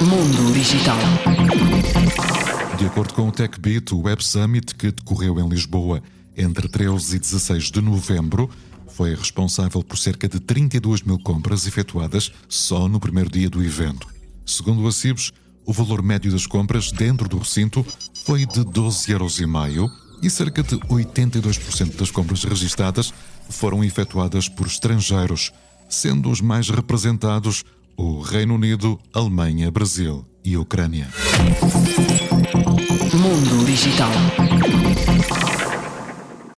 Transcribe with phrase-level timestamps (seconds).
[0.00, 0.96] Mundo Digital.
[2.78, 6.02] De acordo com o TechBit, o Web Summit, que decorreu em Lisboa
[6.36, 8.50] entre 13 e 16 de novembro,
[8.88, 14.06] foi responsável por cerca de 32 mil compras efetuadas só no primeiro dia do evento.
[14.46, 15.32] Segundo a Cibos,
[15.66, 17.84] o valor médio das compras dentro do recinto
[18.24, 23.12] foi de 12,5 euros e cerca de 82% das compras registadas
[23.48, 25.52] foram efetuadas por estrangeiros,
[25.88, 27.64] sendo os mais representados
[27.96, 31.08] o Reino Unido, Alemanha, Brasil e Ucrânia.
[33.12, 34.10] Mundo Digital.